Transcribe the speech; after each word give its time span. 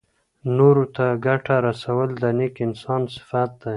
نورو 0.57 0.85
ته 0.95 1.05
ګټه 1.25 1.55
رسول 1.67 2.07
د 2.21 2.23
نېک 2.37 2.55
انسان 2.67 3.01
صفت 3.15 3.51
دی. 3.61 3.69